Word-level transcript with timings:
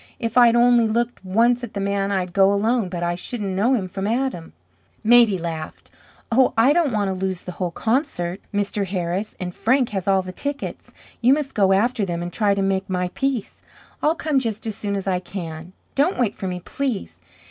"If 0.17 0.35
I'd 0.35 0.55
only 0.55 0.87
looked 0.87 1.23
once 1.23 1.63
at 1.63 1.75
the 1.75 1.79
man 1.79 2.11
I'd 2.11 2.33
go 2.33 2.51
alone, 2.51 2.89
but 2.89 3.03
I 3.03 3.13
shouldn't 3.13 3.55
know 3.55 3.75
him 3.75 3.87
from 3.87 4.07
Adam." 4.07 4.51
Maidie 5.03 5.37
laughed. 5.37 5.91
"Oh, 6.31 6.55
I 6.57 6.73
don't 6.73 6.91
want 6.91 7.09
to 7.09 7.13
lose 7.23 7.43
the 7.43 7.51
whole 7.51 7.69
concert, 7.69 8.41
Mr. 8.51 8.87
Harris, 8.87 9.35
and 9.39 9.53
Frank, 9.53 9.89
has 9.89 10.07
all 10.07 10.23
the 10.23 10.31
tickets. 10.31 10.91
You 11.21 11.35
must 11.35 11.53
go 11.53 11.71
after 11.71 12.03
them 12.03 12.23
and 12.23 12.33
try 12.33 12.55
to 12.55 12.63
make 12.63 12.89
my 12.89 13.09
peace. 13.09 13.61
I'll 14.01 14.15
come 14.15 14.39
just 14.39 14.65
as 14.65 14.73
soon 14.73 14.95
as 14.95 15.05
I 15.05 15.19
can. 15.19 15.71
Don't 15.93 16.17
wait 16.17 16.33
for 16.33 16.47
me, 16.47 16.61
please. 16.61 17.19